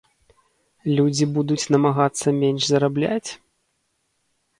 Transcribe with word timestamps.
Людзі 0.99 1.25
будуць 1.35 1.69
намагацца 1.75 2.27
менш 2.39 2.61
зарабляць? 2.71 3.31